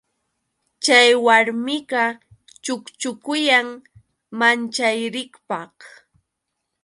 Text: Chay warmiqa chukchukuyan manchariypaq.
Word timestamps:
Chay 0.83 1.09
warmiqa 1.25 2.03
chukchukuyan 2.63 3.67
manchariypaq. 4.39 5.75